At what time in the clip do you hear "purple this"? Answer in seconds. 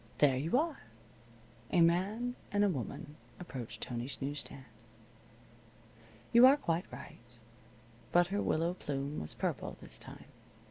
9.35-9.99